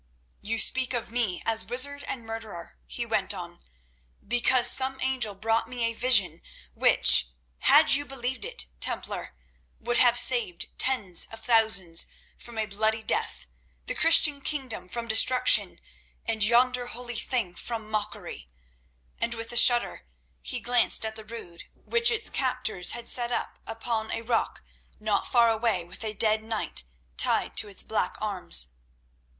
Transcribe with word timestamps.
"You 0.41 0.57
speak 0.57 0.95
of 0.95 1.11
me 1.11 1.43
as 1.45 1.67
wizard 1.67 2.03
and 2.07 2.25
murderer," 2.25 2.75
he 2.87 3.05
went 3.05 3.35
on, 3.35 3.59
"because 4.27 4.67
some 4.67 4.99
angel 4.99 5.35
brought 5.35 5.67
me 5.69 5.83
a 5.83 5.93
vision 5.93 6.41
which, 6.73 7.27
had 7.59 7.91
you 7.91 8.03
believed 8.03 8.43
it, 8.43 8.65
Templar, 8.79 9.35
would 9.79 9.97
have 9.97 10.17
saved 10.17 10.69
tens 10.79 11.25
of 11.25 11.41
thousands 11.45 12.07
from 12.39 12.57
a 12.57 12.65
bloody 12.65 13.03
death, 13.03 13.45
the 13.85 13.93
Christian 13.93 14.41
kingdom 14.41 14.89
from 14.89 15.07
destruction, 15.07 15.79
and 16.25 16.43
yonder 16.43 16.87
holy 16.87 17.13
thing 17.19 17.53
from 17.53 17.87
mockery," 17.87 18.49
and 19.19 19.35
with 19.35 19.51
a 19.51 19.55
shudder 19.55 20.07
he 20.41 20.59
glanced 20.59 21.05
at 21.05 21.15
the 21.15 21.23
Rood 21.23 21.65
which 21.75 22.09
its 22.09 22.27
captors 22.31 22.93
had 22.93 23.07
set 23.07 23.31
up 23.31 23.59
upon 23.67 24.09
a 24.09 24.23
rock 24.23 24.63
not 24.99 25.27
far 25.27 25.51
away 25.51 25.83
with 25.83 26.03
a 26.03 26.15
dead 26.15 26.41
knight 26.41 26.85
tied 27.17 27.55
to 27.57 27.67
its 27.67 27.83
black 27.83 28.15
arms. 28.19 28.73